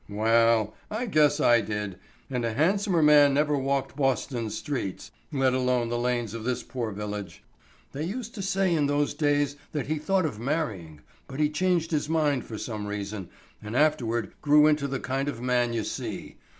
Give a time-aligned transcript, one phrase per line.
[0.09, 5.89] "Wa'al, I guess I did, and a handsomer man never walked Boston streets, let alone
[5.89, 7.43] the lanes of this poor village.
[7.91, 11.91] They used to say in those days that he thought of marrying, but he changed
[11.91, 13.29] his mind for some reason,
[13.61, 16.37] and afterward grew into the kind of man you see.